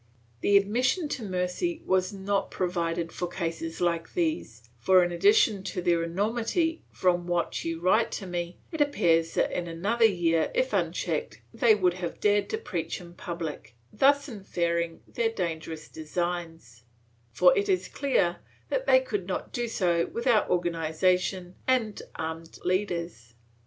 [0.41, 5.79] The admission to mercy was not provided for cases like these for, in addition to
[5.79, 10.73] their enormity, from what you write to me, it appears that in another year, if
[10.73, 16.81] unchecked, they would have dared to preach in public, thus infer ring their dangerous designs,
[17.31, 18.37] for it is clear
[18.69, 23.35] that they could not do so without organization and armed leaders.